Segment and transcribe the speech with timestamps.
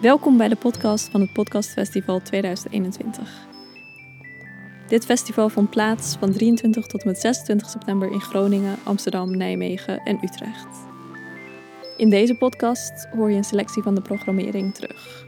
[0.00, 3.46] Welkom bij de podcast van het Podcastfestival 2021.
[4.88, 9.98] Dit festival vond plaats van 23 tot en met 26 september in Groningen, Amsterdam, Nijmegen
[9.98, 10.66] en Utrecht.
[11.96, 15.26] In deze podcast hoor je een selectie van de programmering terug.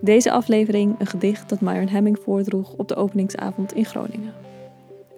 [0.00, 4.34] Deze aflevering een gedicht dat Myron Hemming voordroeg op de openingsavond in Groningen.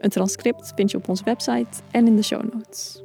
[0.00, 3.02] Een transcript vind je op onze website en in de show notes.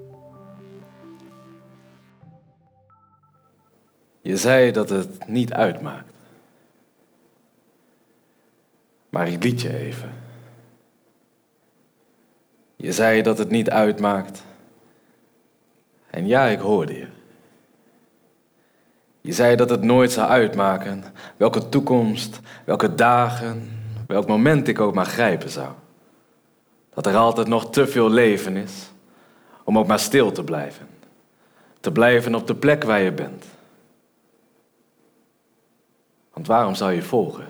[4.27, 6.11] Je zei dat het niet uitmaakt.
[9.09, 10.13] Maar ik liet je even.
[12.75, 14.43] Je zei dat het niet uitmaakt.
[16.09, 17.07] En ja, ik hoorde je.
[19.21, 21.03] Je zei dat het nooit zou uitmaken
[21.37, 23.69] welke toekomst, welke dagen,
[24.07, 25.71] welk moment ik ook maar grijpen zou.
[26.93, 28.91] Dat er altijd nog te veel leven is
[29.63, 30.87] om ook maar stil te blijven.
[31.79, 33.55] Te blijven op de plek waar je bent.
[36.37, 37.47] Want waarom zou je volgen?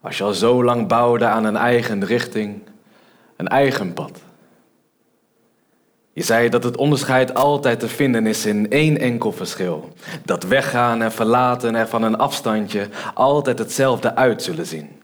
[0.00, 2.62] Als je al zo lang bouwde aan een eigen richting,
[3.36, 4.20] een eigen pad.
[6.12, 9.92] Je zei dat het onderscheid altijd te vinden is in één enkel verschil.
[10.24, 15.02] Dat weggaan en verlaten er van een afstandje altijd hetzelfde uit zullen zien.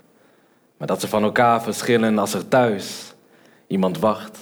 [0.77, 3.14] Maar dat ze van elkaar verschillen als er thuis
[3.66, 4.38] iemand wacht,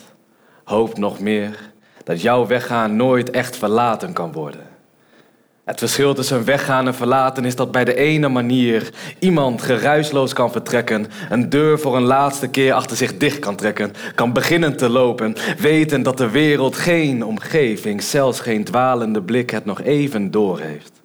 [0.65, 1.73] hoopt nog meer,
[2.05, 4.72] dat jouw weggaan nooit echt verlaten kan worden.
[5.65, 10.53] Het verschil tussen weggaan en verlaten is dat bij de ene manier iemand geruisloos kan
[10.53, 14.89] vertrekken, een deur voor een laatste keer achter zich dicht kan trekken, kan beginnen te
[14.89, 21.02] lopen, weten dat de wereld geen omgeving, zelfs geen dwalende blik het nog even doorheeft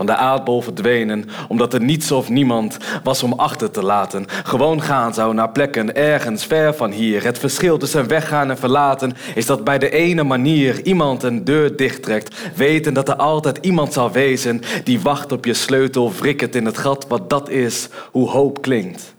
[0.00, 4.26] van de aardbol verdwenen, omdat er niets of niemand was om achter te laten.
[4.44, 7.24] Gewoon gaan zou naar plekken ergens ver van hier.
[7.24, 11.76] Het verschil tussen weggaan en verlaten is dat bij de ene manier iemand een deur
[11.76, 16.64] dichttrekt, weten dat er altijd iemand zal wezen die wacht op je sleutel, wrikkend in
[16.64, 19.14] het gat, wat dat is, hoe hoop klinkt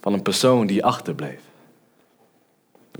[0.00, 1.40] van een persoon die achterbleef.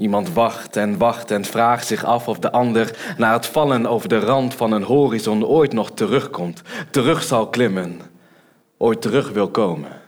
[0.00, 4.09] Iemand wacht en wacht en vraagt zich af of de ander na het vallen over
[4.09, 8.00] de rand van een horizon ooit nog terugkomt, terug zal klimmen,
[8.77, 10.00] ooit terug wil komen.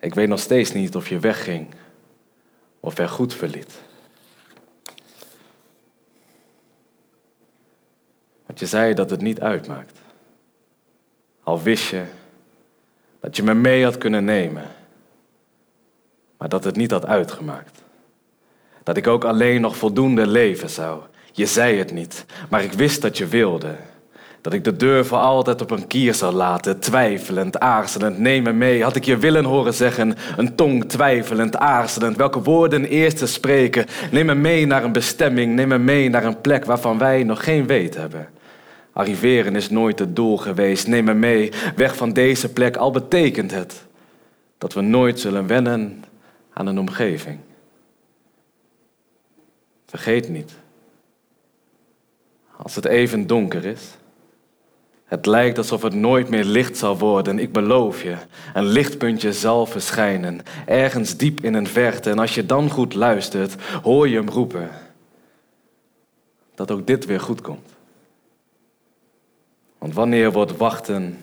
[0.00, 1.74] Ik weet nog steeds niet of je wegging
[2.80, 3.80] of er goed verliet.
[8.46, 9.98] Want je zei dat het niet uitmaakt.
[11.42, 12.04] Al wist je
[13.20, 14.80] dat je me mee had kunnen nemen
[16.42, 17.82] maar dat het niet had uitgemaakt.
[18.82, 21.00] Dat ik ook alleen nog voldoende leven zou.
[21.32, 23.76] Je zei het niet, maar ik wist dat je wilde.
[24.40, 28.18] Dat ik de deur voor altijd op een kier zou laten, twijfelend, aarzelend.
[28.18, 30.14] Neem me mee, had ik je willen horen zeggen.
[30.36, 32.16] Een tong twijfelend, aarzelend.
[32.16, 33.86] Welke woorden eerst te spreken.
[34.10, 37.44] Neem me mee naar een bestemming, neem me mee naar een plek waarvan wij nog
[37.44, 38.28] geen weet hebben.
[38.92, 40.86] Arriveren is nooit het doel geweest.
[40.86, 43.84] Neem me mee, weg van deze plek, al betekent het
[44.58, 46.04] dat we nooit zullen wennen
[46.52, 47.38] aan een omgeving.
[49.86, 50.52] Vergeet niet,
[52.56, 53.96] als het even donker is,
[55.04, 57.38] het lijkt alsof het nooit meer licht zal worden.
[57.38, 58.16] Ik beloof je,
[58.54, 62.10] een lichtpuntje zal verschijnen, ergens diep in een verte.
[62.10, 64.70] En als je dan goed luistert, hoor je hem roepen
[66.54, 67.68] dat ook dit weer goed komt.
[69.78, 71.20] Want wanneer wordt wachten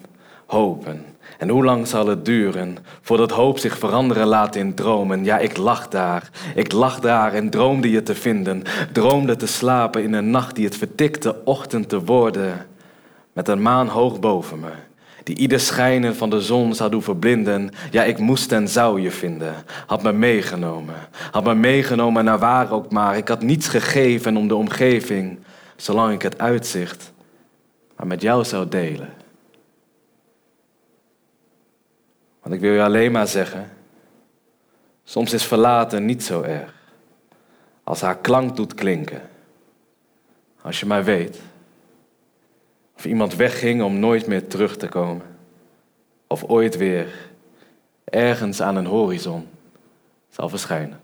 [0.49, 1.05] hopen?
[1.37, 5.23] En hoe lang zal het duren voordat hoop zich veranderen laat in dromen?
[5.23, 6.29] Ja, ik lag daar.
[6.55, 8.63] Ik lag daar en droomde je te vinden.
[8.91, 12.65] Droomde te slapen in een nacht die het vertikte ochtend te worden.
[13.33, 14.71] Met een maan hoog boven me.
[15.23, 17.71] Die ieder schijnen van de zon zou doen verblinden.
[17.91, 19.53] Ja, ik moest en zou je vinden.
[19.85, 20.95] Had me meegenomen.
[21.31, 23.17] Had me meegenomen naar waar ook maar.
[23.17, 25.39] Ik had niets gegeven om de omgeving.
[25.75, 27.11] Zolang ik het uitzicht
[27.99, 29.09] maar met jou zou delen.
[32.49, 33.69] Want ik wil je alleen maar zeggen,
[35.03, 36.73] soms is verlaten niet zo erg.
[37.83, 39.21] Als haar klank doet klinken.
[40.61, 41.41] Als je maar weet.
[42.95, 45.25] Of iemand wegging om nooit meer terug te komen.
[46.27, 47.29] Of ooit weer
[48.03, 49.47] ergens aan een horizon
[50.29, 50.99] zal verschijnen.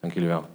[0.00, 0.48] Dank jullie wel.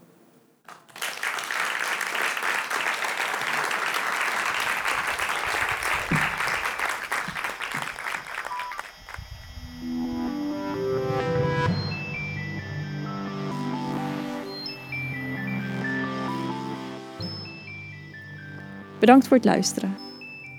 [19.03, 19.95] Bedankt voor het luisteren.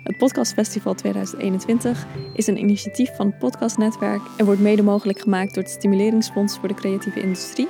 [0.03, 5.63] Het Podcastfestival 2021 is een initiatief van het Podcastnetwerk en wordt mede mogelijk gemaakt door
[5.63, 7.69] het Stimuleringsfonds voor de Creatieve Industrie,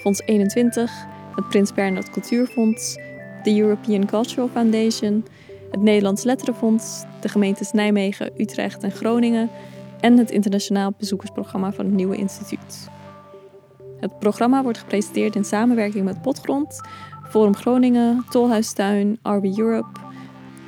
[0.00, 2.94] Fonds 21, het Prins Bernhard Cultuurfonds,
[3.42, 5.26] de European Cultural Foundation,
[5.70, 9.50] het Nederlands Letterenfonds, de gemeentes Nijmegen, Utrecht en Groningen
[10.00, 12.88] en het internationaal bezoekersprogramma van het Nieuwe Instituut.
[14.00, 16.80] Het programma wordt gepresenteerd in samenwerking met Potgrond,
[17.28, 20.04] Forum Groningen, Tolhuistuin, RB Europe,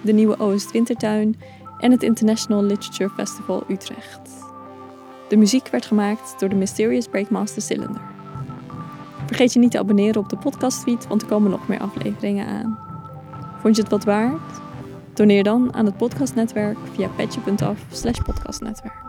[0.06, 1.36] de Nieuwe Oost Wintertuin
[1.78, 4.30] en het International Literature Festival Utrecht.
[5.28, 8.00] De muziek werd gemaakt door de Mysterious Breakmaster Cylinder.
[9.26, 12.78] Vergeet je niet te abonneren op de podcastfeed, want er komen nog meer afleveringen aan.
[13.60, 14.60] Vond je het wat waard?
[15.14, 17.78] Doneer dan aan het podcastnetwerk via petje.af
[18.24, 19.05] podcastnetwerk.